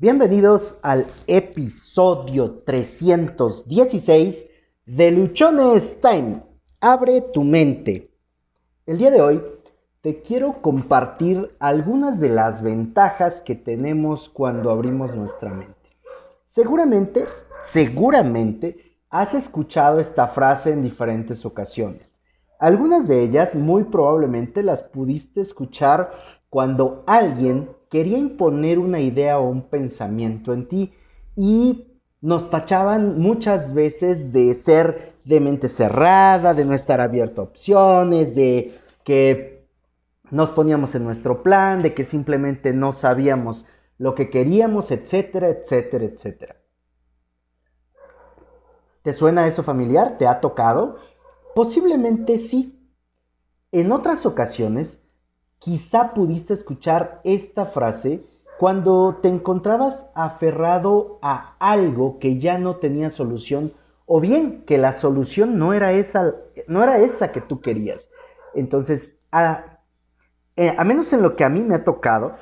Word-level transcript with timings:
Bienvenidos 0.00 0.76
al 0.82 1.08
episodio 1.26 2.62
316 2.64 4.46
de 4.86 5.10
Luchones 5.10 6.00
Time. 6.00 6.40
Abre 6.80 7.20
tu 7.20 7.42
mente. 7.42 8.08
El 8.86 8.98
día 8.98 9.10
de 9.10 9.20
hoy 9.20 9.42
te 10.00 10.22
quiero 10.22 10.62
compartir 10.62 11.52
algunas 11.58 12.20
de 12.20 12.28
las 12.28 12.62
ventajas 12.62 13.42
que 13.42 13.56
tenemos 13.56 14.28
cuando 14.28 14.70
abrimos 14.70 15.16
nuestra 15.16 15.52
mente. 15.52 15.74
Seguramente, 16.50 17.24
seguramente 17.72 18.94
has 19.10 19.34
escuchado 19.34 19.98
esta 19.98 20.28
frase 20.28 20.70
en 20.70 20.84
diferentes 20.84 21.44
ocasiones. 21.44 22.08
Algunas 22.60 23.08
de 23.08 23.20
ellas 23.20 23.52
muy 23.52 23.82
probablemente 23.82 24.62
las 24.62 24.80
pudiste 24.80 25.40
escuchar 25.40 26.12
cuando 26.50 27.04
alguien 27.06 27.70
quería 27.90 28.18
imponer 28.18 28.78
una 28.78 29.00
idea 29.00 29.38
o 29.38 29.48
un 29.48 29.62
pensamiento 29.62 30.52
en 30.52 30.68
ti 30.68 30.92
y 31.36 31.86
nos 32.20 32.50
tachaban 32.50 33.18
muchas 33.18 33.72
veces 33.74 34.32
de 34.32 34.54
ser 34.64 35.14
de 35.24 35.40
mente 35.40 35.68
cerrada, 35.68 36.54
de 36.54 36.64
no 36.64 36.74
estar 36.74 37.00
abierto 37.00 37.40
a 37.40 37.44
opciones, 37.44 38.34
de 38.34 38.78
que 39.04 39.66
nos 40.30 40.50
poníamos 40.50 40.94
en 40.94 41.04
nuestro 41.04 41.42
plan, 41.42 41.82
de 41.82 41.94
que 41.94 42.04
simplemente 42.04 42.72
no 42.72 42.92
sabíamos 42.92 43.66
lo 43.98 44.14
que 44.14 44.30
queríamos, 44.30 44.90
etcétera, 44.90 45.48
etcétera, 45.48 46.04
etcétera. 46.04 46.56
¿Te 49.02 49.12
suena 49.12 49.46
eso 49.46 49.62
familiar? 49.62 50.18
¿Te 50.18 50.26
ha 50.26 50.40
tocado? 50.40 50.98
Posiblemente 51.54 52.38
sí. 52.38 52.74
En 53.70 53.92
otras 53.92 54.26
ocasiones 54.26 55.00
Quizá 55.58 56.14
pudiste 56.14 56.54
escuchar 56.54 57.20
esta 57.24 57.66
frase 57.66 58.22
cuando 58.58 59.18
te 59.22 59.28
encontrabas 59.28 60.06
aferrado 60.14 61.18
a 61.22 61.54
algo 61.58 62.18
que 62.18 62.38
ya 62.38 62.58
no 62.58 62.76
tenía 62.76 63.10
solución 63.10 63.72
o 64.06 64.20
bien 64.20 64.64
que 64.66 64.78
la 64.78 64.92
solución 64.92 65.58
no 65.58 65.74
era 65.74 65.92
esa, 65.92 66.34
no 66.66 66.82
era 66.82 66.98
esa 66.98 67.30
que 67.30 67.40
tú 67.40 67.60
querías. 67.60 68.08
Entonces, 68.54 69.12
a, 69.30 69.78
eh, 70.56 70.74
a 70.76 70.84
menos 70.84 71.12
en 71.12 71.22
lo 71.22 71.36
que 71.36 71.44
a 71.44 71.48
mí 71.48 71.60
me 71.60 71.76
ha 71.76 71.84
tocado, 71.84 72.36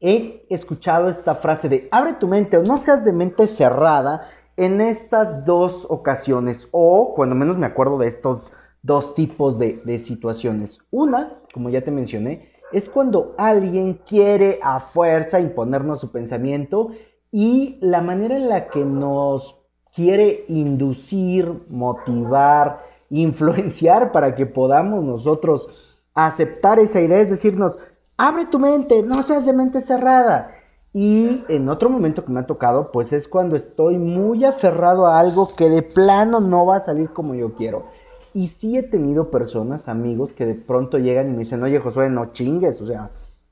he 0.00 0.46
escuchado 0.50 1.08
esta 1.08 1.36
frase 1.36 1.68
de 1.68 1.88
abre 1.90 2.14
tu 2.14 2.28
mente 2.28 2.56
o 2.56 2.62
no 2.62 2.76
seas 2.78 3.04
de 3.04 3.12
mente 3.12 3.46
cerrada 3.48 4.28
en 4.56 4.80
estas 4.80 5.44
dos 5.44 5.86
ocasiones 5.88 6.68
o 6.70 7.14
cuando 7.14 7.34
menos 7.34 7.56
me 7.56 7.66
acuerdo 7.66 7.98
de 7.98 8.08
estos 8.08 8.52
dos 8.82 9.14
tipos 9.14 9.58
de, 9.58 9.98
situaciones. 9.98 10.80
Una 10.90 11.38
como 11.52 11.70
ya 11.70 11.82
te 11.82 11.90
mencioné, 11.90 12.52
es 12.72 12.88
cuando 12.88 13.34
alguien 13.38 14.00
quiere 14.06 14.60
a 14.62 14.80
fuerza 14.80 15.40
imponernos 15.40 16.00
su 16.00 16.10
pensamiento 16.12 16.90
y 17.32 17.78
la 17.80 18.00
manera 18.00 18.36
en 18.36 18.48
la 18.48 18.68
que 18.68 18.84
nos 18.84 19.56
quiere 19.94 20.44
inducir, 20.48 21.52
motivar, 21.68 22.84
influenciar 23.10 24.12
para 24.12 24.34
que 24.34 24.46
podamos 24.46 25.02
nosotros 25.02 25.68
aceptar 26.14 26.78
esa 26.78 27.00
idea, 27.00 27.20
es 27.20 27.30
decirnos, 27.30 27.78
abre 28.16 28.46
tu 28.46 28.58
mente, 28.58 29.02
no 29.02 29.22
seas 29.22 29.46
de 29.46 29.52
mente 29.52 29.80
cerrada. 29.80 30.54
Y 30.92 31.44
en 31.48 31.68
otro 31.68 31.90
momento 31.90 32.24
que 32.24 32.32
me 32.32 32.40
ha 32.40 32.46
tocado, 32.46 32.90
pues 32.92 33.12
es 33.12 33.28
cuando 33.28 33.56
estoy 33.56 33.98
muy 33.98 34.44
aferrado 34.44 35.06
a 35.06 35.20
algo 35.20 35.48
que 35.54 35.68
de 35.68 35.82
plano 35.82 36.40
no 36.40 36.66
va 36.66 36.76
a 36.76 36.84
salir 36.84 37.10
como 37.10 37.34
yo 37.34 37.54
quiero. 37.54 37.86
Y 38.34 38.48
sí 38.48 38.76
he 38.76 38.82
tenido 38.82 39.30
personas, 39.30 39.88
amigos, 39.88 40.32
que 40.34 40.46
de 40.46 40.54
pronto 40.54 40.98
llegan 40.98 41.28
y 41.28 41.32
me 41.32 41.38
dicen, 41.44 41.62
oye 41.62 41.78
Josué, 41.80 42.10
no 42.10 42.32
chingues, 42.32 42.80
o 42.80 42.86
sea, 42.86 43.10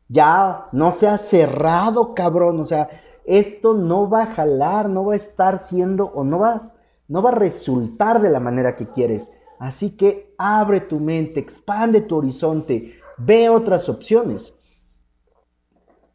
ya 0.08 0.66
no 0.72 0.92
se 0.92 1.08
ha 1.08 1.18
cerrado, 1.18 2.14
cabrón, 2.14 2.60
o 2.60 2.66
sea, 2.66 2.88
esto 3.24 3.74
no 3.74 4.08
va 4.08 4.22
a 4.22 4.34
jalar, 4.34 4.88
no 4.88 5.04
va 5.04 5.14
a 5.14 5.16
estar 5.16 5.64
siendo 5.66 6.06
o 6.06 6.24
no 6.24 6.38
va, 6.38 6.74
no 7.08 7.22
va 7.22 7.30
a 7.30 7.34
resultar 7.34 8.20
de 8.20 8.30
la 8.30 8.40
manera 8.40 8.76
que 8.76 8.86
quieres. 8.86 9.30
Así 9.58 9.90
que 9.90 10.34
abre 10.38 10.80
tu 10.80 11.00
mente, 11.00 11.40
expande 11.40 12.02
tu 12.02 12.16
horizonte, 12.16 12.94
ve 13.18 13.48
otras 13.48 13.88
opciones. 13.88 14.52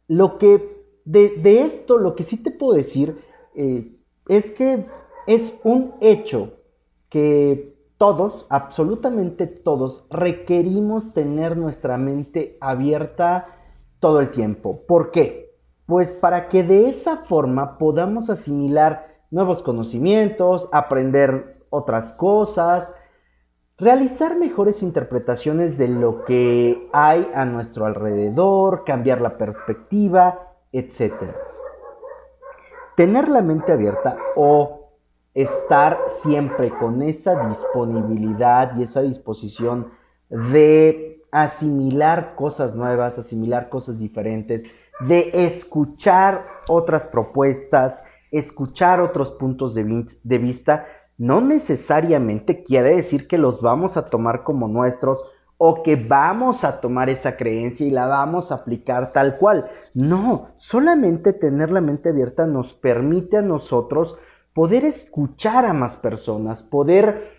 Lo 0.08 0.38
que 0.38 0.72
de, 1.04 1.62
esto, 1.62 1.98
lo 1.98 2.14
que 2.14 2.22
sí 2.22 2.36
te 2.36 2.50
puedo 2.50 2.74
decir 2.74 3.18
eh, 3.54 3.96
es 4.28 4.50
que 4.52 4.86
es 5.26 5.52
un 5.64 5.94
hecho 6.00 6.52
que 7.08 7.71
todos, 8.02 8.46
absolutamente 8.48 9.46
todos, 9.46 10.04
requerimos 10.10 11.12
tener 11.12 11.56
nuestra 11.56 11.98
mente 11.98 12.58
abierta 12.60 13.46
todo 14.00 14.18
el 14.18 14.32
tiempo. 14.32 14.80
¿Por 14.88 15.12
qué? 15.12 15.54
Pues 15.86 16.10
para 16.10 16.48
que 16.48 16.64
de 16.64 16.88
esa 16.88 17.18
forma 17.18 17.78
podamos 17.78 18.28
asimilar 18.28 19.06
nuevos 19.30 19.62
conocimientos, 19.62 20.68
aprender 20.72 21.62
otras 21.70 22.10
cosas, 22.14 22.92
realizar 23.78 24.36
mejores 24.36 24.82
interpretaciones 24.82 25.78
de 25.78 25.86
lo 25.86 26.24
que 26.24 26.88
hay 26.92 27.30
a 27.32 27.44
nuestro 27.44 27.86
alrededor, 27.86 28.82
cambiar 28.84 29.20
la 29.20 29.38
perspectiva, 29.38 30.54
etc. 30.72 31.22
Tener 32.96 33.28
la 33.28 33.42
mente 33.42 33.70
abierta 33.70 34.16
o 34.34 34.81
estar 35.34 35.98
siempre 36.22 36.70
con 36.70 37.02
esa 37.02 37.48
disponibilidad 37.48 38.76
y 38.76 38.82
esa 38.82 39.02
disposición 39.02 39.88
de 40.28 41.22
asimilar 41.30 42.34
cosas 42.34 42.74
nuevas, 42.74 43.18
asimilar 43.18 43.68
cosas 43.70 43.98
diferentes, 43.98 44.62
de 45.00 45.30
escuchar 45.32 46.46
otras 46.68 47.04
propuestas, 47.04 47.94
escuchar 48.30 49.00
otros 49.00 49.32
puntos 49.32 49.74
de, 49.74 50.06
de, 50.22 50.38
vista, 50.38 50.86
no 51.18 51.40
necesariamente 51.40 52.62
quiere 52.62 52.96
decir 52.96 53.26
que 53.26 53.38
los 53.38 53.60
vamos 53.60 53.96
a 53.96 54.10
tomar 54.10 54.42
como 54.42 54.68
nuestros 54.68 55.24
o 55.56 55.82
que 55.82 55.96
vamos 55.96 56.64
a 56.64 56.80
tomar 56.80 57.08
esa 57.08 57.36
creencia 57.36 57.86
y 57.86 57.90
la 57.90 58.06
vamos 58.06 58.50
a 58.50 58.56
aplicar 58.56 59.12
tal 59.12 59.38
cual. 59.38 59.70
No, 59.94 60.48
solamente 60.58 61.32
tener 61.32 61.70
la 61.70 61.80
mente 61.80 62.08
abierta 62.08 62.46
nos 62.46 62.72
permite 62.74 63.38
a 63.38 63.42
nosotros 63.42 64.16
poder 64.54 64.84
escuchar 64.84 65.64
a 65.64 65.72
más 65.72 65.96
personas, 65.96 66.62
poder 66.62 67.38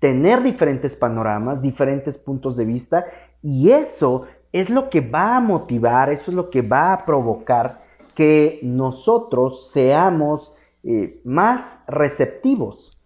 tener 0.00 0.42
diferentes 0.42 0.94
panoramas, 0.96 1.62
diferentes 1.62 2.18
puntos 2.18 2.56
de 2.56 2.64
vista, 2.64 3.06
y 3.42 3.70
eso 3.70 4.26
es 4.52 4.70
lo 4.70 4.90
que 4.90 5.00
va 5.00 5.36
a 5.36 5.40
motivar, 5.40 6.10
eso 6.10 6.30
es 6.30 6.34
lo 6.36 6.50
que 6.50 6.62
va 6.62 6.92
a 6.92 7.04
provocar 7.04 7.82
que 8.14 8.60
nosotros 8.62 9.70
seamos 9.72 10.54
eh, 10.82 11.20
más 11.24 11.64
receptivos. 11.86 12.96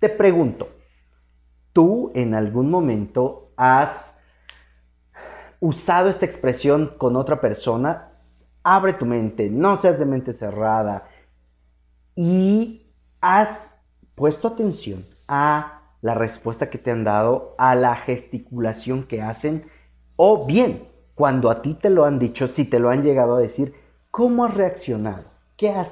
Te 0.00 0.08
pregunto, 0.08 0.68
¿tú 1.72 2.10
en 2.14 2.34
algún 2.34 2.70
momento 2.70 3.52
has 3.56 4.12
usado 5.60 6.08
esta 6.08 6.26
expresión 6.26 6.94
con 6.98 7.14
otra 7.14 7.40
persona? 7.40 8.11
Abre 8.64 8.94
tu 8.94 9.06
mente, 9.06 9.48
no 9.50 9.78
seas 9.78 9.98
de 9.98 10.04
mente 10.04 10.34
cerrada 10.34 11.08
y 12.14 12.86
has 13.20 13.48
puesto 14.14 14.48
atención 14.48 15.04
a 15.28 15.80
la 16.02 16.14
respuesta 16.14 16.68
que 16.68 16.78
te 16.78 16.90
han 16.90 17.04
dado, 17.04 17.54
a 17.58 17.74
la 17.74 17.96
gesticulación 17.96 19.04
que 19.04 19.22
hacen, 19.22 19.64
o 20.16 20.46
bien, 20.46 20.88
cuando 21.14 21.50
a 21.50 21.62
ti 21.62 21.74
te 21.74 21.90
lo 21.90 22.04
han 22.04 22.18
dicho, 22.18 22.48
si 22.48 22.64
te 22.64 22.78
lo 22.78 22.90
han 22.90 23.02
llegado 23.02 23.36
a 23.36 23.40
decir, 23.40 23.74
¿cómo 24.10 24.44
has 24.44 24.54
reaccionado? 24.54 25.24
¿Qué 25.56 25.70
has 25.70 25.88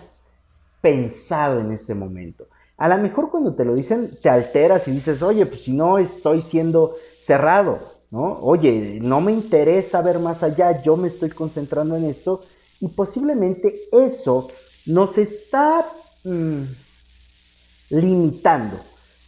pensado 0.81 1.61
en 1.61 1.73
ese 1.73 1.95
momento? 1.95 2.47
A 2.77 2.89
lo 2.89 2.99
mejor 2.99 3.31
cuando 3.31 3.55
te 3.55 3.65
lo 3.65 3.75
dicen, 3.75 4.11
te 4.23 4.31
alteras 4.31 4.89
y 4.89 4.93
dices, 4.93 5.23
oye, 5.23 5.47
pues 5.47 5.63
si 5.63 5.73
no 5.73 5.99
estoy 5.99 6.43
siendo 6.43 6.93
cerrado, 7.25 7.79
¿no? 8.11 8.39
Oye, 8.41 8.99
no 9.01 9.21
me 9.21 9.33
interesa 9.33 10.03
ver 10.03 10.19
más 10.19 10.43
allá, 10.43 10.83
yo 10.83 10.97
me 10.97 11.09
estoy 11.09 11.31
concentrando 11.31 11.97
en 11.97 12.05
esto 12.07 12.41
y 12.81 12.89
posiblemente 12.89 13.81
eso 13.93 14.49
nos 14.87 15.17
está 15.19 15.87
mm, 16.25 16.63
limitando, 17.91 18.77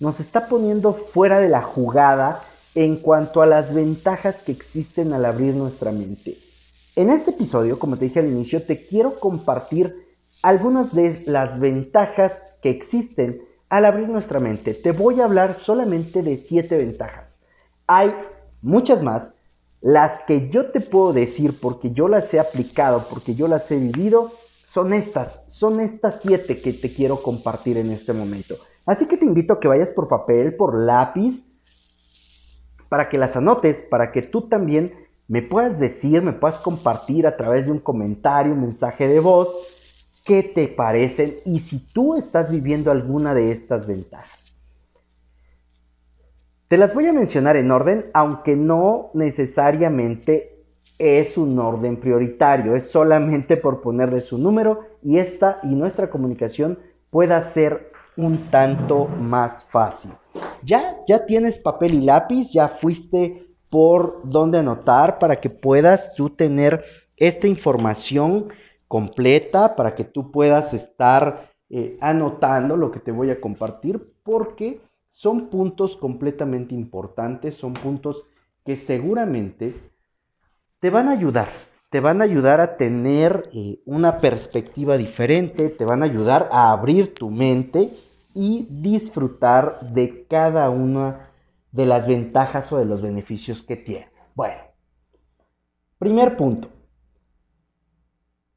nos 0.00 0.18
está 0.20 0.46
poniendo 0.46 0.94
fuera 0.94 1.38
de 1.38 1.48
la 1.48 1.62
jugada 1.62 2.42
en 2.74 2.96
cuanto 2.96 3.42
a 3.42 3.46
las 3.46 3.72
ventajas 3.74 4.36
que 4.42 4.52
existen 4.52 5.12
al 5.12 5.24
abrir 5.24 5.54
nuestra 5.54 5.92
mente. 5.92 6.36
En 6.96 7.10
este 7.10 7.30
episodio, 7.30 7.78
como 7.78 7.96
te 7.96 8.06
dije 8.06 8.20
al 8.20 8.28
inicio, 8.28 8.62
te 8.62 8.86
quiero 8.86 9.18
compartir 9.18 9.94
algunas 10.42 10.94
de 10.94 11.22
las 11.26 11.58
ventajas 11.58 12.32
que 12.62 12.70
existen 12.70 13.42
al 13.68 13.84
abrir 13.84 14.08
nuestra 14.08 14.40
mente. 14.40 14.74
Te 14.74 14.92
voy 14.92 15.20
a 15.20 15.24
hablar 15.24 15.58
solamente 15.60 16.22
de 16.22 16.36
siete 16.36 16.76
ventajas. 16.76 17.34
Hay 17.86 18.14
muchas 18.60 19.02
más, 19.02 19.32
las 19.82 20.20
que 20.22 20.48
yo 20.48 20.70
te 20.70 20.80
puedo 20.80 21.12
decir 21.12 21.58
porque 21.60 21.90
yo 21.90 22.08
las 22.08 22.32
he 22.32 22.38
aplicado, 22.38 23.04
porque 23.10 23.34
yo 23.34 23.48
las 23.48 23.70
he 23.70 23.76
vivido, 23.76 24.30
son 24.72 24.92
estas, 24.92 25.40
son 25.50 25.80
estas 25.80 26.20
siete 26.22 26.62
que 26.62 26.72
te 26.72 26.94
quiero 26.94 27.20
compartir 27.20 27.76
en 27.76 27.90
este 27.90 28.12
momento. 28.12 28.54
Así 28.86 29.06
que 29.06 29.16
te 29.16 29.24
invito 29.24 29.54
a 29.54 29.60
que 29.60 29.68
vayas 29.68 29.90
por 29.90 30.08
papel, 30.08 30.54
por 30.54 30.78
lápiz, 30.78 31.44
para 32.88 33.08
que 33.08 33.18
las 33.18 33.34
anotes, 33.34 33.76
para 33.90 34.12
que 34.12 34.22
tú 34.22 34.48
también 34.48 34.92
me 35.26 35.42
puedas 35.42 35.78
decir, 35.78 36.22
me 36.22 36.32
puedas 36.32 36.58
compartir 36.58 37.26
a 37.26 37.36
través 37.36 37.66
de 37.66 37.72
un 37.72 37.78
comentario, 37.78 38.52
un 38.52 38.60
mensaje 38.60 39.08
de 39.08 39.18
voz, 39.18 39.48
qué 40.24 40.42
te 40.42 40.68
parecen 40.68 41.36
y 41.44 41.60
si 41.60 41.78
tú 41.92 42.16
estás 42.16 42.50
viviendo 42.50 42.90
alguna 42.90 43.34
de 43.34 43.50
estas 43.50 43.86
ventajas. 43.86 44.41
Te 46.72 46.78
las 46.78 46.94
voy 46.94 47.06
a 47.06 47.12
mencionar 47.12 47.58
en 47.58 47.70
orden, 47.70 48.06
aunque 48.14 48.56
no 48.56 49.10
necesariamente 49.12 50.64
es 50.98 51.36
un 51.36 51.58
orden 51.58 51.98
prioritario, 51.98 52.74
es 52.74 52.90
solamente 52.90 53.58
por 53.58 53.82
ponerle 53.82 54.20
su 54.20 54.38
número 54.38 54.80
y 55.02 55.18
esta 55.18 55.60
y 55.64 55.66
nuestra 55.66 56.08
comunicación 56.08 56.78
pueda 57.10 57.52
ser 57.52 57.92
un 58.16 58.50
tanto 58.50 59.06
más 59.06 59.64
fácil. 59.64 60.12
Ya, 60.62 60.96
ya 61.06 61.26
tienes 61.26 61.58
papel 61.58 61.92
y 61.92 62.00
lápiz, 62.06 62.50
ya 62.54 62.68
fuiste 62.68 63.48
por 63.68 64.22
dónde 64.24 64.60
anotar 64.60 65.18
para 65.18 65.42
que 65.42 65.50
puedas 65.50 66.14
tú 66.14 66.30
tener 66.30 66.86
esta 67.18 67.48
información 67.48 68.48
completa, 68.88 69.76
para 69.76 69.94
que 69.94 70.04
tú 70.04 70.32
puedas 70.32 70.72
estar 70.72 71.50
eh, 71.68 71.98
anotando 72.00 72.78
lo 72.78 72.90
que 72.90 73.00
te 73.00 73.12
voy 73.12 73.30
a 73.30 73.42
compartir, 73.42 74.00
porque 74.22 74.80
son 75.12 75.48
puntos 75.50 75.96
completamente 75.96 76.74
importantes, 76.74 77.54
son 77.56 77.74
puntos 77.74 78.24
que 78.64 78.76
seguramente 78.76 79.74
te 80.80 80.90
van 80.90 81.08
a 81.08 81.12
ayudar, 81.12 81.48
te 81.90 82.00
van 82.00 82.20
a 82.20 82.24
ayudar 82.24 82.60
a 82.60 82.76
tener 82.76 83.48
eh, 83.52 83.80
una 83.84 84.18
perspectiva 84.18 84.96
diferente, 84.96 85.68
te 85.68 85.84
van 85.84 86.02
a 86.02 86.06
ayudar 86.06 86.48
a 86.50 86.72
abrir 86.72 87.14
tu 87.14 87.30
mente 87.30 87.90
y 88.34 88.66
disfrutar 88.70 89.80
de 89.92 90.26
cada 90.28 90.70
una 90.70 91.28
de 91.70 91.86
las 91.86 92.06
ventajas 92.06 92.72
o 92.72 92.78
de 92.78 92.86
los 92.86 93.02
beneficios 93.02 93.62
que 93.62 93.76
tiene. 93.76 94.08
Bueno, 94.34 94.60
primer 95.98 96.36
punto, 96.36 96.68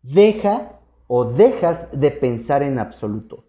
deja 0.02 0.80
o 1.08 1.26
dejas 1.26 1.88
de 1.92 2.12
pensar 2.12 2.64
en 2.64 2.80
absoluto 2.80 3.45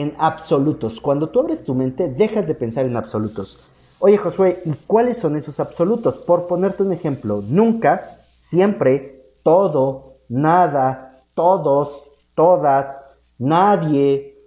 en 0.00 0.14
absolutos. 0.18 1.00
Cuando 1.00 1.28
tú 1.28 1.40
abres 1.40 1.64
tu 1.64 1.74
mente, 1.74 2.08
dejas 2.08 2.46
de 2.46 2.54
pensar 2.54 2.86
en 2.86 2.96
absolutos. 2.96 3.70
Oye 4.00 4.16
Josué, 4.16 4.58
¿y 4.64 4.72
cuáles 4.86 5.18
son 5.18 5.36
esos 5.36 5.58
absolutos? 5.60 6.16
Por 6.18 6.46
ponerte 6.46 6.82
un 6.82 6.92
ejemplo, 6.92 7.42
nunca, 7.48 8.16
siempre, 8.48 9.22
todo, 9.42 10.14
nada, 10.28 11.22
todos, 11.34 12.02
todas, 12.34 12.96
nadie, 13.38 14.38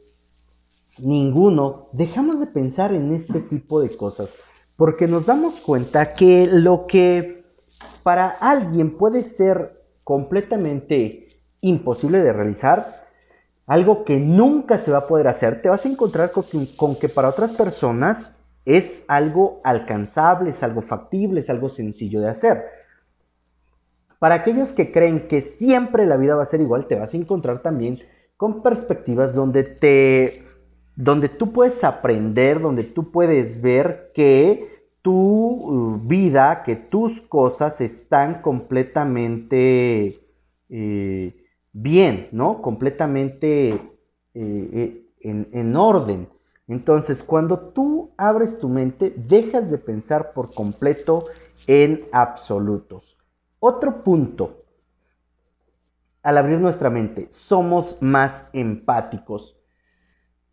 ninguno, 0.99 1.89
dejamos 1.91 2.39
de 2.39 2.47
pensar 2.47 2.93
en 2.93 3.13
este 3.13 3.41
tipo 3.41 3.81
de 3.81 3.95
cosas 3.95 4.33
porque 4.81 5.07
nos 5.07 5.27
damos 5.27 5.59
cuenta 5.59 6.15
que 6.15 6.47
lo 6.47 6.87
que 6.87 7.43
para 8.01 8.29
alguien 8.29 8.97
puede 8.97 9.21
ser 9.21 9.79
completamente 10.03 11.27
imposible 11.61 12.19
de 12.19 12.33
realizar, 12.33 13.05
algo 13.67 14.03
que 14.03 14.19
nunca 14.19 14.79
se 14.79 14.91
va 14.91 14.99
a 14.99 15.07
poder 15.07 15.27
hacer, 15.27 15.61
te 15.61 15.69
vas 15.69 15.85
a 15.85 15.89
encontrar 15.89 16.31
con 16.31 16.95
que, 16.95 17.09
para 17.09 17.29
otras 17.29 17.51
personas 17.51 18.31
es 18.65 19.03
algo 19.07 19.61
alcanzable, 19.63 20.51
es 20.51 20.61
algo 20.61 20.81
factible, 20.81 21.41
es 21.41 21.49
algo 21.49 21.69
sencillo 21.69 22.21
de 22.21 22.29
hacer. 22.29 22.63
Para 24.19 24.35
aquellos 24.35 24.71
que 24.71 24.91
creen 24.91 25.27
que 25.27 25.41
siempre 25.41 26.05
la 26.05 26.17
vida 26.17 26.35
va 26.35 26.43
a 26.43 26.47
ser 26.47 26.61
igual, 26.61 26.87
te 26.87 26.95
vas 26.95 27.13
a 27.13 27.17
encontrar 27.17 27.61
también 27.61 27.99
con 28.37 28.61
perspectivas 28.61 29.33
donde 29.33 29.63
te 29.63 30.43
donde 30.95 31.29
tú 31.29 31.51
puedes 31.51 31.83
aprender, 31.83 32.59
donde 32.59 32.83
tú 32.83 33.11
puedes 33.11 33.61
ver 33.61 34.11
que 34.13 34.71
tu 35.01 35.13
uh, 35.13 35.99
vida, 36.03 36.63
que 36.63 36.75
tus 36.75 37.21
cosas 37.21 37.81
están 37.81 38.41
completamente 38.41 40.13
eh, 40.69 41.40
bien, 41.73 42.29
¿no? 42.31 42.61
Completamente 42.61 43.69
eh, 43.69 43.81
eh, 44.33 45.05
en, 45.21 45.75
orden. 45.75 46.29
Entonces, 46.67 47.23
cuando 47.23 47.59
tú 47.59 48.11
abres 48.17 48.59
tu 48.59 48.69
mente, 48.69 49.13
dejas 49.15 49.69
de 49.69 49.77
pensar 49.77 50.33
por 50.33 50.53
completo 50.53 51.25
en 51.67 52.05
absolutos. 52.11 53.17
Otro 53.59 54.03
punto, 54.03 54.63
al 56.23 56.37
abrir 56.37 56.59
nuestra 56.59 56.89
mente, 56.89 57.27
somos 57.31 57.97
más 57.99 58.45
empáticos. 58.53 59.57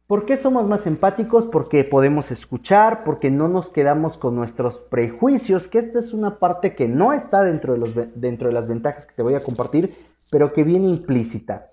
¿Por 0.07 0.25
qué 0.25 0.39
somos 0.39 0.67
más 0.67 0.87
empáticos? 0.87 1.45
Porque 1.47 1.85
podemos 1.85 2.31
escuchar, 2.31 3.05
porque 3.05 3.31
no 3.31 3.47
nos 3.47 3.69
quedamos 3.69 4.17
con 4.17 4.35
nuestros 4.35 4.79
prejuicios, 4.91 5.69
que 5.69 5.79
esta 5.79 5.99
es 5.99 6.15
una 6.15 6.39
parte 6.39 6.75
que 6.75 6.89
no 6.89 7.13
está 7.13 7.43
dentro 7.43 7.75
de, 7.75 7.79
los, 7.79 7.91
dentro 8.15 8.49
de 8.49 8.55
las 8.55 8.67
ventajas 8.67 9.07
que 9.07 9.15
te 9.15 9.23
voy 9.23 9.35
a 9.35 9.43
compartir, 9.43 9.95
pero 10.31 10.53
que 10.53 10.65
viene 10.65 10.89
implícita. 10.89 11.71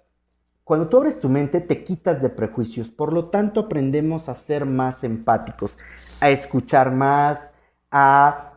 Cuando 0.63 0.88
tú 0.88 0.98
abres 0.98 1.19
tu 1.19 1.30
mente 1.30 1.62
te 1.62 1.84
quitas 1.84 2.22
de 2.22 2.30
prejuicios, 2.30 2.90
por 2.90 3.13
lo 3.13 3.25
tanto 3.25 3.62
aprendemos 3.62 4.30
a 4.30 4.34
ser 4.34 4.66
más 4.66 5.04
empáticos, 5.04 5.72
a 6.19 6.30
escuchar 6.30 6.92
más, 6.92 7.52
a 7.92 8.54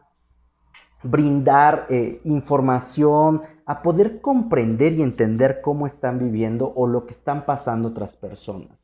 brindar 1.02 1.86
eh, 1.90 2.20
información, 2.24 3.42
a 3.66 3.82
poder 3.82 4.20
comprender 4.20 4.94
y 4.94 5.02
entender 5.02 5.60
cómo 5.60 5.86
están 5.86 6.18
viviendo 6.18 6.72
o 6.74 6.86
lo 6.86 7.06
que 7.06 7.12
están 7.12 7.44
pasando 7.44 7.88
otras 7.88 8.16
personas. 8.16 8.78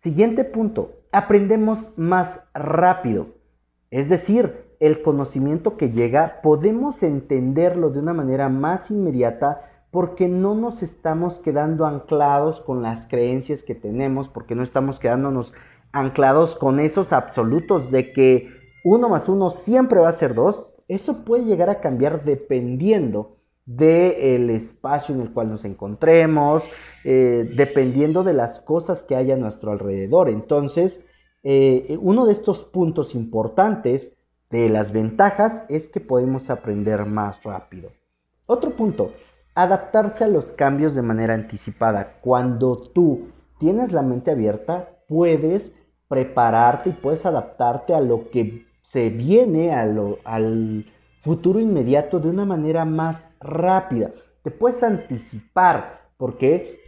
Siguiente 0.00 0.44
punto, 0.44 0.92
aprendemos 1.10 1.92
más 1.96 2.40
rápido. 2.54 3.26
Es 3.90 4.08
decir, 4.08 4.68
el 4.78 5.02
conocimiento 5.02 5.76
que 5.76 5.90
llega 5.90 6.40
podemos 6.40 7.02
entenderlo 7.02 7.90
de 7.90 7.98
una 7.98 8.14
manera 8.14 8.48
más 8.48 8.92
inmediata 8.92 9.60
porque 9.90 10.28
no 10.28 10.54
nos 10.54 10.82
estamos 10.82 11.38
quedando 11.38 11.86
anclados 11.86 12.60
con 12.60 12.82
las 12.82 13.06
creencias 13.06 13.62
que 13.62 13.74
tenemos, 13.74 14.28
porque 14.28 14.54
no 14.54 14.62
estamos 14.62 14.98
quedándonos 14.98 15.52
anclados 15.92 16.54
con 16.56 16.80
esos 16.80 17.12
absolutos 17.12 17.90
de 17.90 18.12
que 18.12 18.50
uno 18.84 19.08
más 19.08 19.28
uno 19.28 19.50
siempre 19.50 20.00
va 20.00 20.10
a 20.10 20.18
ser 20.18 20.34
dos. 20.34 20.66
Eso 20.88 21.24
puede 21.24 21.44
llegar 21.44 21.70
a 21.70 21.80
cambiar 21.80 22.24
dependiendo 22.24 23.36
del 23.66 24.48
espacio 24.50 25.14
en 25.14 25.20
el 25.20 25.32
cual 25.32 25.50
nos 25.50 25.64
encontremos, 25.64 26.62
eh, 27.04 27.50
dependiendo 27.54 28.24
de 28.24 28.32
las 28.32 28.60
cosas 28.60 29.02
que 29.02 29.14
haya 29.14 29.34
a 29.34 29.38
nuestro 29.38 29.72
alrededor. 29.72 30.30
Entonces, 30.30 31.04
eh, 31.42 31.98
uno 32.00 32.26
de 32.26 32.32
estos 32.32 32.64
puntos 32.64 33.14
importantes 33.14 34.14
de 34.50 34.70
las 34.70 34.92
ventajas 34.92 35.64
es 35.68 35.88
que 35.88 36.00
podemos 36.00 36.48
aprender 36.48 37.04
más 37.04 37.42
rápido. 37.42 37.90
Otro 38.46 38.70
punto, 38.70 39.12
adaptarse 39.58 40.22
a 40.22 40.28
los 40.28 40.52
cambios 40.52 40.94
de 40.94 41.02
manera 41.02 41.34
anticipada. 41.34 42.18
Cuando 42.20 42.76
tú 42.94 43.30
tienes 43.58 43.90
la 43.90 44.02
mente 44.02 44.30
abierta, 44.30 44.90
puedes 45.08 45.72
prepararte 46.06 46.90
y 46.90 46.92
puedes 46.92 47.26
adaptarte 47.26 47.92
a 47.92 48.00
lo 48.00 48.30
que 48.30 48.66
se 48.92 49.10
viene, 49.10 49.74
al 49.74 50.86
futuro 51.22 51.58
inmediato 51.58 52.20
de 52.20 52.28
una 52.28 52.44
manera 52.44 52.84
más 52.84 53.28
rápida. 53.40 54.12
Te 54.44 54.52
puedes 54.52 54.80
anticipar. 54.84 56.02
¿Por 56.16 56.38
qué? 56.38 56.78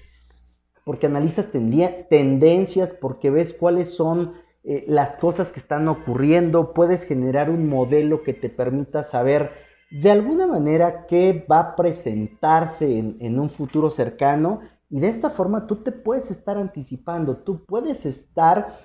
Porque 0.85 1.07
analizas 1.07 1.49
tendencias, 1.51 2.93
porque 3.01 3.31
ves 3.31 3.53
cuáles 3.53 3.95
son 3.95 4.35
eh, 4.63 4.85
las 4.87 5.17
cosas 5.17 5.51
que 5.51 5.59
están 5.59 5.89
ocurriendo, 5.89 6.73
puedes 6.73 7.03
generar 7.03 7.51
un 7.51 7.69
modelo 7.69 8.23
que 8.23 8.33
te 8.33 8.49
permita 8.49 9.03
saber 9.03 9.51
de 9.91 10.11
alguna 10.11 10.47
manera 10.47 11.07
que 11.07 11.45
va 11.51 11.59
a 11.59 11.77
presentarse 11.77 12.99
en, 12.99 13.41
un 13.41 13.51
futuro 13.51 13.91
cercano 13.91 14.61
y 14.89 15.01
de 15.01 15.09
esta 15.09 15.31
forma 15.31 15.67
tú 15.67 15.77
te 15.77 15.91
puedes 15.91 16.31
estar 16.31 16.57
anticipando, 16.57 17.39
tú 17.39 17.65
puedes 17.65 18.07
estar 18.07 18.79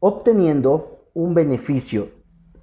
obteniendo 0.00 1.08
un 1.12 1.34
beneficio. 1.34 2.08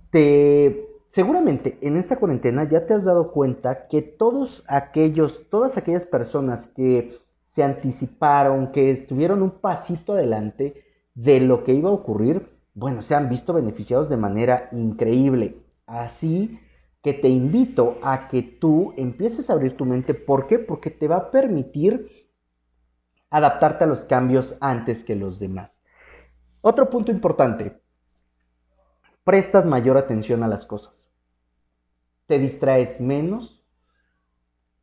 Te, 0.09 0.87
seguramente 1.11 1.77
en 1.81 1.97
esta 1.97 2.17
cuarentena 2.17 2.67
ya 2.67 2.85
te 2.85 2.95
has 2.95 3.03
dado 3.03 3.31
cuenta 3.31 3.87
que 3.87 4.01
todos 4.01 4.63
aquellos, 4.67 5.47
todas 5.49 5.77
aquellas 5.77 6.05
personas 6.05 6.67
que 6.67 7.19
se 7.45 7.63
anticiparon, 7.63 8.71
que 8.71 8.91
estuvieron 8.91 9.41
un 9.43 9.51
pasito 9.51 10.13
adelante 10.13 10.83
de 11.13 11.39
lo 11.39 11.63
que 11.63 11.73
iba 11.73 11.89
a 11.89 11.93
ocurrir, 11.93 12.47
bueno, 12.73 13.01
se 13.01 13.13
han 13.13 13.29
visto 13.29 13.53
beneficiados 13.53 14.09
de 14.09 14.17
manera 14.17 14.69
increíble. 14.71 15.57
Así 15.85 16.57
que 17.01 17.13
te 17.13 17.29
invito 17.29 17.97
a 18.03 18.27
que 18.27 18.43
tú 18.43 18.93
empieces 18.97 19.49
a 19.49 19.53
abrir 19.53 19.75
tu 19.75 19.85
mente. 19.85 20.13
¿Por 20.13 20.47
qué? 20.47 20.59
Porque 20.59 20.91
te 20.91 21.07
va 21.07 21.17
a 21.17 21.31
permitir 21.31 22.29
adaptarte 23.29 23.85
a 23.85 23.87
los 23.87 24.05
cambios 24.05 24.55
antes 24.59 25.03
que 25.03 25.15
los 25.15 25.39
demás. 25.39 25.71
Otro 26.61 26.89
punto 26.89 27.11
importante, 27.11 27.81
prestas 29.23 29.65
mayor 29.65 29.97
atención 29.97 30.43
a 30.43 30.47
las 30.47 30.65
cosas. 30.65 30.93
Te 32.27 32.37
distraes 32.37 33.01
menos, 33.01 33.63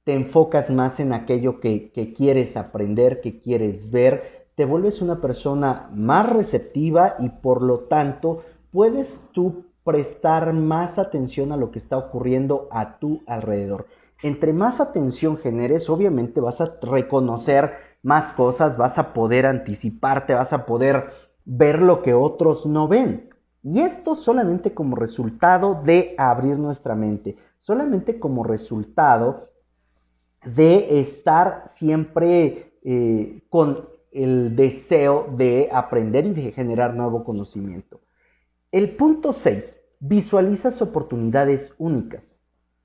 te 0.03 0.15
enfocas 0.15 0.71
más 0.71 0.99
en 0.99 1.13
aquello 1.13 1.61
que, 1.61 1.93
quieres 2.17 2.57
aprender, 2.57 3.21
que 3.21 3.41
quieres 3.41 3.91
ver, 3.93 4.49
te 4.57 4.65
vuelves 4.65 5.01
una 5.03 5.21
persona 5.21 5.89
más 5.93 6.29
receptiva 6.29 7.15
y 7.21 7.29
por 7.29 7.63
lo 7.63 7.81
tanto 7.81 8.43
puedes 8.73 9.09
tú 9.33 9.67
prestar 9.89 10.53
más 10.53 10.99
atención 10.99 11.51
a 11.51 11.57
lo 11.57 11.71
que 11.71 11.79
está 11.79 11.97
ocurriendo 11.97 12.69
a 12.71 12.99
tu 12.99 13.23
alrededor. 13.27 13.87
Entre 14.23 14.53
más 14.53 14.81
atención 14.81 15.39
generes, 15.39 15.89
obviamente 15.89 16.43
vas 16.43 16.61
a 16.61 16.75
reconocer 16.83 17.73
más 18.03 18.35
cosas, 18.35 18.77
vas 18.77 18.99
a 18.99 19.15
poder 19.15 19.47
anticiparte, 19.47 20.35
vas 20.35 20.53
a 20.53 20.67
poder 20.67 21.07
ver 21.47 21.81
lo 21.81 22.03
que 22.03 22.13
otros 22.13 22.67
no 22.67 22.87
ven. 22.87 23.31
Y 23.63 23.81
esto 23.81 24.15
solamente 24.15 24.75
como 24.75 24.95
resultado 24.95 25.81
de 25.83 26.15
abrir 26.19 26.59
nuestra 26.59 26.95
mente, 26.95 27.39
solamente 27.59 28.21
como 28.21 28.45
resultado 28.45 29.49
de 30.45 31.01
estar 31.01 31.71
siempre 31.77 32.75
eh, 32.85 33.41
con 33.49 33.89
el 34.13 34.55
deseo 34.55 35.29
de 35.35 35.71
aprender 35.73 36.27
y 36.27 36.35
de 36.35 36.53
generar 36.53 36.95
nuevo 36.95 37.25
conocimiento. 37.25 38.01
El 38.71 38.95
punto 38.97 39.33
6 39.33 39.78
visualizas 40.01 40.81
oportunidades 40.83 41.73
únicas. 41.79 42.37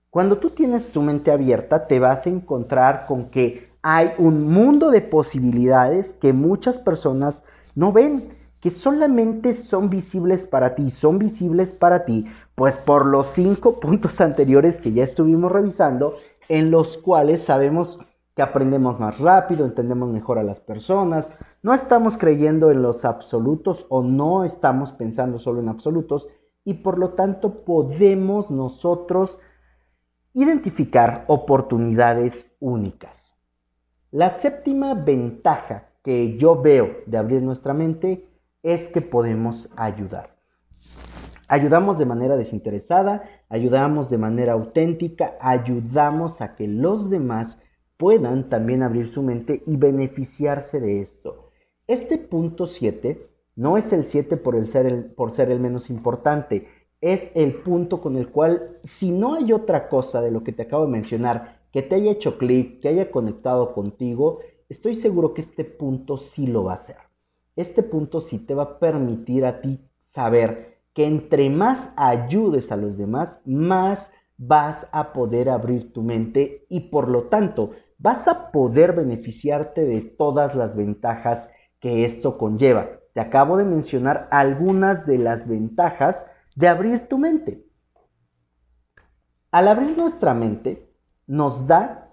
Cuando 0.09 0.37
tú 0.37 0.51
tienes 0.51 0.89
tu 0.89 1.01
mente 1.01 1.31
abierta, 1.31 1.87
te 1.87 1.99
vas 1.99 2.25
a 2.25 2.29
encontrar 2.29 3.05
con 3.07 3.29
que 3.29 3.71
hay 3.81 4.11
un 4.17 4.47
mundo 4.47 4.91
de 4.91 5.01
posibilidades 5.01 6.13
que 6.13 6.33
muchas 6.33 6.77
personas 6.77 7.43
no 7.75 7.91
ven, 7.91 8.29
que 8.59 8.69
solamente 8.69 9.55
son 9.55 9.89
visibles 9.89 10.47
para 10.47 10.75
ti, 10.75 10.89
son 10.89 11.19
visibles 11.19 11.71
para 11.71 12.05
ti, 12.05 12.25
pues 12.55 12.75
por 12.77 13.05
los 13.05 13.27
cinco 13.33 13.79
puntos 13.81 14.21
anteriores 14.21 14.77
que 14.77 14.93
ya 14.93 15.03
estuvimos 15.03 15.51
revisando, 15.51 16.15
en 16.47 16.71
los 16.71 16.97
cuales 16.97 17.41
sabemos 17.41 17.99
que 18.35 18.41
aprendemos 18.41 18.99
más 18.99 19.19
rápido, 19.19 19.65
entendemos 19.65 20.09
mejor 20.09 20.39
a 20.39 20.43
las 20.43 20.59
personas, 20.59 21.29
no 21.61 21.73
estamos 21.73 22.17
creyendo 22.17 22.71
en 22.71 22.81
los 22.81 23.05
absolutos 23.05 23.85
o 23.89 24.01
no 24.01 24.43
estamos 24.43 24.91
pensando 24.91 25.39
solo 25.39 25.59
en 25.59 25.69
absolutos, 25.69 26.29
y 26.65 26.75
por 26.75 26.97
lo 26.97 27.09
tanto 27.09 27.63
podemos 27.63 28.49
nosotros 28.49 29.37
identificar 30.33 31.25
oportunidades 31.27 32.49
únicas. 32.59 33.15
La 34.11 34.31
séptima 34.31 34.93
ventaja 34.93 35.89
que 36.03 36.37
yo 36.37 36.61
veo 36.61 36.97
de 37.05 37.17
abrir 37.17 37.41
nuestra 37.41 37.73
mente 37.73 38.27
es 38.61 38.87
que 38.89 39.01
podemos 39.01 39.69
ayudar. 39.75 40.35
Ayudamos 41.47 41.97
de 41.97 42.05
manera 42.05 42.35
desinteresada, 42.35 43.23
ayudamos 43.49 44.09
de 44.09 44.17
manera 44.17 44.53
auténtica, 44.53 45.33
ayudamos 45.39 46.41
a 46.41 46.55
que 46.55 46.67
los 46.67 47.09
demás 47.09 47.59
puedan 47.97 48.49
también 48.49 48.81
abrir 48.81 49.09
su 49.09 49.21
mente 49.21 49.61
y 49.67 49.77
beneficiarse 49.77 50.79
de 50.79 51.01
esto. 51.01 51.49
Este 51.87 52.17
punto 52.17 52.67
7 52.67 53.27
no 53.55 53.77
es 53.77 53.91
el 53.93 54.05
7 54.05 54.37
por, 54.37 54.65
ser 54.67 54.85
el, 54.85 55.05
por 55.05 55.31
ser 55.31 55.51
el 55.51 55.59
menos 55.59 55.89
importante, 55.89 56.67
es 57.01 57.31
el 57.35 57.55
punto 57.55 58.01
con 58.01 58.15
el 58.15 58.29
cual, 58.29 58.77
si 58.83 59.11
no 59.11 59.35
hay 59.35 59.51
otra 59.51 59.89
cosa 59.89 60.21
de 60.21 60.31
lo 60.31 60.43
que 60.43 60.53
te 60.53 60.63
acabo 60.63 60.85
de 60.85 60.91
mencionar 60.91 61.59
que 61.73 61.81
te 61.81 61.95
haya 61.95 62.11
hecho 62.11 62.37
clic, 62.37 62.81
que 62.81 62.89
haya 62.89 63.11
conectado 63.11 63.73
contigo, 63.73 64.39
estoy 64.69 64.95
seguro 64.95 65.33
que 65.33 65.41
este 65.41 65.65
punto 65.65 66.17
sí 66.17 66.47
lo 66.47 66.65
va 66.65 66.73
a 66.73 66.75
hacer. 66.75 66.97
Este 67.55 67.83
punto 67.83 68.21
sí 68.21 68.39
te 68.39 68.53
va 68.53 68.63
a 68.63 68.79
permitir 68.79 69.43
a 69.45 69.59
ti 69.59 69.79
saber 70.11 70.77
que 70.93 71.05
entre 71.05 71.49
más 71.49 71.91
ayudes 71.95 72.71
a 72.71 72.77
los 72.77 72.97
demás, 72.97 73.41
más 73.45 74.11
vas 74.37 74.87
a 74.91 75.13
poder 75.13 75.49
abrir 75.49 75.91
tu 75.93 76.03
mente 76.03 76.65
y 76.69 76.81
por 76.91 77.09
lo 77.09 77.23
tanto 77.23 77.71
vas 77.97 78.27
a 78.27 78.51
poder 78.51 78.93
beneficiarte 78.93 79.85
de 79.85 80.01
todas 80.01 80.55
las 80.55 80.75
ventajas 80.75 81.49
que 81.79 82.05
esto 82.05 82.37
conlleva. 82.37 83.02
Te 83.13 83.21
acabo 83.21 83.57
de 83.57 83.63
mencionar 83.63 84.27
algunas 84.31 85.05
de 85.05 85.19
las 85.19 85.47
ventajas 85.47 86.25
de 86.55 86.67
abrir 86.67 87.07
tu 87.07 87.17
mente. 87.17 87.63
Al 89.51 89.67
abrir 89.67 89.95
nuestra 89.97 90.33
mente, 90.33 90.89
nos 91.27 91.67
da 91.67 92.09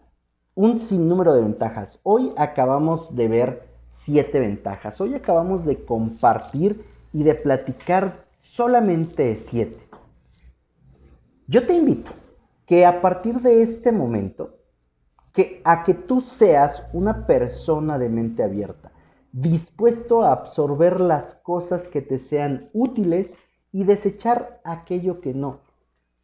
un 0.54 0.78
sinnúmero 0.78 1.32
de 1.34 1.40
ventajas. 1.40 1.98
Hoy 2.02 2.32
acabamos 2.36 3.14
de 3.16 3.28
ver 3.28 3.68
siete 3.92 4.40
ventajas. 4.40 5.00
Hoy 5.00 5.14
acabamos 5.14 5.64
de 5.64 5.84
compartir 5.84 6.84
y 7.12 7.22
de 7.22 7.34
platicar 7.34 8.24
solamente 8.38 9.36
siete. 9.36 9.80
Yo 11.46 11.66
te 11.66 11.72
invito 11.72 12.10
que 12.66 12.86
a 12.86 13.00
partir 13.00 13.40
de 13.40 13.62
este 13.62 13.90
momento, 13.90 14.58
que 15.32 15.60
a 15.64 15.82
que 15.82 15.94
tú 15.94 16.20
seas 16.20 16.84
una 16.92 17.26
persona 17.26 17.98
de 17.98 18.08
mente 18.08 18.42
abierta, 18.42 18.89
dispuesto 19.32 20.22
a 20.22 20.32
absorber 20.32 21.00
las 21.00 21.34
cosas 21.36 21.88
que 21.88 22.02
te 22.02 22.18
sean 22.18 22.68
útiles 22.72 23.32
y 23.72 23.84
desechar 23.84 24.60
aquello 24.64 25.20
que 25.20 25.34
no. 25.34 25.60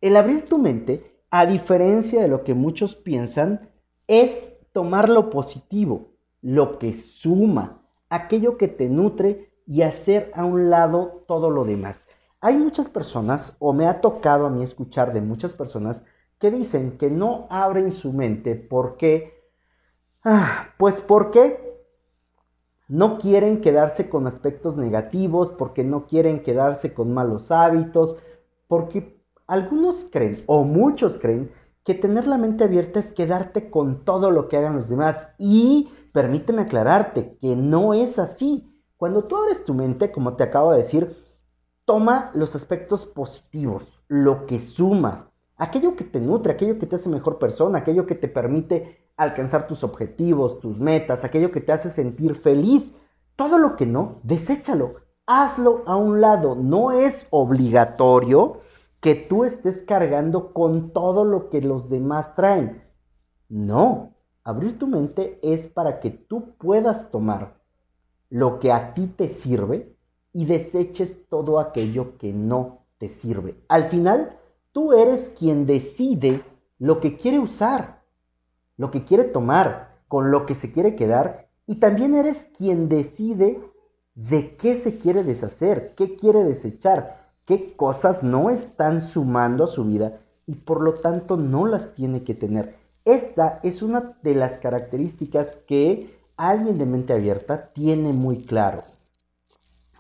El 0.01 0.17
abrir 0.17 0.45
tu 0.45 0.59
mente, 0.59 1.13
a 1.31 1.47
diferencia 1.47 2.23
de 2.23 2.29
lo 2.29 2.45
que 2.45 2.55
muchos 2.55 2.97
piensan, 2.97 3.71
es 4.07 4.49
tomar 4.73 5.09
lo 5.09 5.31
positivo, 5.31 6.09
lo 6.43 6.79
que 6.79 6.93
suma, 6.93 7.83
aquello 8.09 8.57
que 8.57 8.69
te 8.69 8.89
nutre 8.89 9.51
y 9.67 9.83
hacer 9.83 10.31
a 10.35 10.45
un 10.45 10.71
lado 10.71 11.25
todo 11.27 11.51
lo 11.51 11.65
demás. 11.65 12.01
Hay 12.41 12.57
muchas 12.57 12.89
personas, 12.89 13.55
o 13.59 13.73
me 13.73 13.87
ha 13.87 14.01
tocado 14.01 14.47
a 14.47 14.51
mí 14.51 14.63
escuchar 14.63 15.13
de 15.13 15.21
muchas 15.21 15.55
personas, 15.55 16.05
que 16.39 16.51
dicen 16.51 16.99
que 16.99 17.11
no 17.11 17.47
abren 17.51 17.93
su 17.93 18.13
mente 18.13 18.55
porque, 18.55 19.43
ah, 20.23 20.69
pues 20.79 21.01
porque 21.01 21.66
no 22.89 23.19
quieren 23.19 23.61
quedarse 23.61 24.09
con 24.09 24.27
aspectos 24.27 24.77
negativos, 24.77 25.51
porque 25.51 25.85
no 25.85 26.07
quieren 26.07 26.43
quedarse 26.43 26.95
con 26.95 27.13
malos 27.13 27.51
hábitos, 27.51 28.17
porque 28.69 29.21
algunos 29.47 30.07
creen, 30.11 30.43
o 30.47 30.65
muchos 30.65 31.19
creen, 31.19 31.51
que 31.85 31.95
tener 31.95 32.27
la 32.27 32.37
mente 32.37 32.65
abierta 32.65 32.99
es 32.99 33.13
quedarte 33.13 33.71
con 33.71 34.05
todo 34.05 34.31
lo 34.31 34.49
que 34.49 34.57
hagan 34.57 34.77
los 34.77 34.89
demás. 34.89 35.29
Y 35.39 35.89
permíteme 36.13 36.63
aclararte 36.63 37.37
que 37.41 37.55
no 37.55 37.95
es 37.95 38.19
así. 38.19 38.69
Cuando 38.97 39.25
tú 39.25 39.37
abres 39.37 39.65
tu 39.65 39.73
mente, 39.73 40.11
como 40.11 40.35
te 40.35 40.45
acabo 40.45 40.73
de 40.73 40.79
decir, 40.79 41.17
toma 41.85 42.31
los 42.35 42.57
aspectos 42.57 43.07
positivos, 43.07 43.85
lo 44.09 44.47
que 44.47 44.59
suma, 44.59 45.31
aquello 45.57 45.95
que 45.95 46.05
te 46.05 46.21
nutre, 46.21 46.53
aquello 46.53 46.79
que 46.79 46.87
te 46.87 46.97
hace 46.97 47.09
mejor 47.09 47.39
persona, 47.39 47.79
aquello 47.79 48.07
que 48.07 48.17
te 48.17 48.29
permite 48.29 49.06
alcanzar 49.17 49.67
tus 49.67 49.83
objetivos, 49.83 50.61
tus 50.61 50.79
metas, 50.79 51.25
aquello 51.25 51.51
que 51.51 51.61
te 51.61 51.73
hace 51.73 51.91
sentir 51.91 52.37
feliz. 52.37 52.95
Todo 53.35 53.59
lo 53.59 53.77
que 53.77 53.87
no, 53.87 54.21
deséchalo, 54.23 54.97
hazlo 55.27 55.83
a 55.87 55.97
un 55.97 56.21
lado. 56.21 56.55
No 56.55 56.93
es 56.93 57.27
obligatorio 57.31 58.61
que 59.01 59.15
tú 59.15 59.45
estés 59.45 59.83
cargando 59.83 60.53
con 60.53 60.91
todo 60.91 61.25
lo 61.25 61.51
que 61.51 61.61
los 61.61 61.89
demás 61.89 62.35
traen. 62.35 62.83
No, 63.49 64.15
abrir 64.43 64.79
tu 64.79 64.87
mente 64.87 65.39
es 65.43 65.67
para 65.67 66.01
que 66.01 66.11
tú 66.11 66.55
puedas 66.59 67.11
tomar 67.11 67.57
lo 68.31 68.59
que 68.59 68.73
a 68.73 68.95
ti 68.95 69.07
te 69.07 69.29
sirve 69.29 69.95
y 70.33 70.47
deseches 70.47 71.29
todo 71.29 71.61
aquello 71.61 72.19
que 72.19 72.33
no 72.33 72.81
te 72.99 73.09
sirve. 73.09 73.55
Al 73.69 73.89
final, 73.89 74.37
tú 74.73 74.93
eres 74.93 75.31
quien 75.31 75.67
decide 75.67 76.43
lo 76.79 77.01
que 77.01 77.17
quiere 77.17 77.39
usar 77.39 78.03
lo 78.77 78.91
que 78.91 79.05
quiere 79.05 79.25
tomar, 79.25 79.97
con 80.09 80.31
lo 80.31 80.47
que 80.47 80.55
se 80.55 80.73
quiere 80.73 80.95
quedar, 80.95 81.49
y 81.67 81.77
también 81.77 82.15
eres 82.15 82.37
quien 82.57 82.89
decide 82.89 83.61
de 84.15 84.57
qué 84.57 84.79
se 84.79 84.99
quiere 84.99 85.23
deshacer, 85.25 85.95
qué 85.97 86.17
quiere 86.17 86.45
desechar, 86.45 87.27
qué 87.45 87.75
cosas 87.75 88.23
no 88.23 88.51
están 88.51 89.01
sumando 89.01 89.65
a 89.65 89.69
su 89.69 89.85
vida 89.85 90.21
y 90.47 90.55
por 90.55 90.81
lo 90.81 90.95
tanto 90.95 91.37
no 91.37 91.67
las 91.67 91.95
tiene 91.95 92.23
que 92.25 92.35
tener. 92.35 92.77
Esta 93.05 93.61
es 93.63 93.83
una 93.83 94.17
de 94.23 94.35
las 94.35 94.59
características 94.59 95.57
que 95.67 96.19
alguien 96.37 96.79
de 96.79 96.87
mente 96.87 97.13
abierta 97.13 97.73
tiene 97.73 98.13
muy 98.13 98.39
claro. 98.39 98.83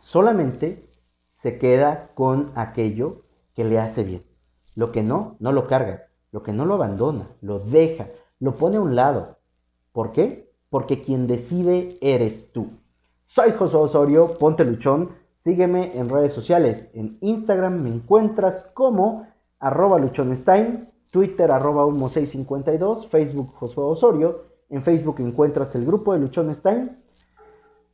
Solamente 0.00 0.88
se 1.42 1.58
queda 1.58 2.10
con 2.14 2.52
aquello 2.54 3.22
que 3.54 3.64
le 3.64 3.78
hace 3.78 4.02
bien. 4.02 4.22
Lo 4.74 4.92
que 4.92 5.02
no, 5.02 5.36
no 5.40 5.52
lo 5.52 5.64
carga. 5.64 6.04
Lo 6.32 6.42
que 6.42 6.52
no 6.52 6.64
lo 6.64 6.74
abandona, 6.74 7.28
lo 7.40 7.60
deja, 7.60 8.08
lo 8.40 8.52
pone 8.52 8.76
a 8.76 8.80
un 8.80 8.94
lado. 8.94 9.38
¿Por 9.92 10.12
qué? 10.12 10.50
Porque 10.70 11.02
quien 11.02 11.26
decide 11.26 11.96
eres 12.00 12.52
tú. 12.52 12.68
Soy 13.26 13.52
José 13.52 13.76
Osorio, 13.76 14.28
ponte 14.38 14.64
luchón. 14.64 15.10
Sígueme 15.44 15.96
en 15.96 16.08
redes 16.08 16.32
sociales. 16.32 16.90
En 16.92 17.18
Instagram 17.20 17.82
me 17.82 17.90
encuentras 17.90 18.64
como 18.74 19.26
arroba 19.58 19.98
luchonstein, 19.98 20.88
Twitter 21.10 21.50
arroba 21.50 21.86
652 21.86 23.08
Facebook 23.08 23.52
Josué 23.54 23.84
Osorio. 23.84 24.44
En 24.68 24.82
Facebook 24.82 25.20
encuentras 25.20 25.74
el 25.76 25.86
grupo 25.86 26.12
de 26.12 26.18
Luchonstein, 26.18 26.98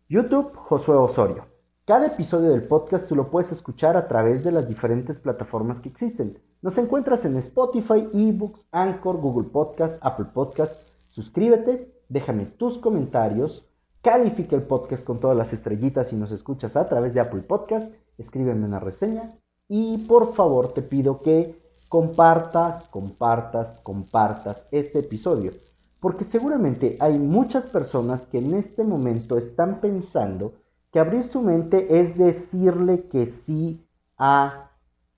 YouTube 0.09 0.55
Josué 0.55 0.97
Osorio. 0.97 1.45
Cada 1.85 2.07
episodio 2.07 2.51
del 2.51 2.67
podcast 2.67 3.07
tú 3.07 3.15
lo 3.15 3.31
puedes 3.31 3.53
escuchar 3.53 3.97
a 3.97 4.09
través 4.09 4.43
de 4.43 4.53
las 4.53 4.67
diferentes 4.67 5.19
plataformas 5.19 5.81
que 5.81 5.91
existen. 5.91 6.39
Nos 6.63 6.79
encuentras 6.79 7.25
en 7.25 7.37
Spotify, 7.39 8.09
eBooks, 8.15 8.69
Anchor, 8.71 9.17
Google 9.17 9.49
Podcast, 9.49 9.99
Apple 10.01 10.27
Podcast. 10.33 10.73
Suscríbete, 11.09 11.93
déjame 12.09 12.47
tus 12.47 12.79
comentarios, 12.79 13.67
califica 14.01 14.55
el 14.55 14.63
podcast 14.63 15.03
con 15.03 15.19
todas 15.19 15.37
las 15.37 15.53
estrellitas 15.53 16.07
si 16.07 16.15
nos 16.15 16.31
escuchas 16.31 16.77
a 16.77 16.89
través 16.89 17.15
de 17.15 17.21
Apple 17.21 17.41
Podcast, 17.41 17.93
escríbeme 18.17 18.65
una 18.65 18.79
reseña 18.79 19.33
Y 19.69 20.07
por 20.07 20.35
favor 20.35 20.73
te 20.73 20.83
pido 20.83 21.17
que 21.17 21.61
compartas, 21.89 22.87
compartas, 22.91 23.81
compartas 23.81 24.65
este 24.71 25.01
episodio. 25.01 25.51
Porque 25.99 26.23
seguramente 26.23 26.97
hay 27.01 27.19
muchas 27.19 27.67
personas 27.67 28.25
que 28.27 28.39
en 28.39 28.55
este 28.55 28.85
momento 28.85 29.37
están 29.37 29.81
pensando 29.81 30.53
que 30.93 31.01
abrir 31.01 31.25
su 31.25 31.41
mente 31.41 31.99
es 31.99 32.17
decirle 32.17 33.09
que 33.09 33.27
sí 33.27 33.85
a 34.17 34.72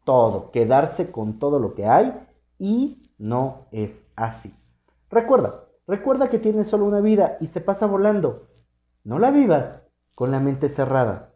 todo, 0.04 0.50
quedarse 0.50 1.11
con 1.11 1.38
todo 1.38 1.58
lo 1.58 1.75
que 1.75 1.87
hay 1.87 2.14
y 2.58 3.02
no 3.18 3.66
es 3.73 4.02
así. 4.16 4.54
Recuerda, 5.11 5.64
recuerda 5.87 6.28
que 6.28 6.38
tienes 6.38 6.68
solo 6.68 6.84
una 6.84 7.00
vida 7.00 7.37
y 7.40 7.49
se 7.49 7.61
pasa 7.61 7.87
volando. 7.87 8.49
No 9.02 9.18
la 9.18 9.30
vivas 9.30 9.82
con 10.14 10.30
la 10.30 10.40
mente 10.40 10.68
cerrada. 10.68 11.33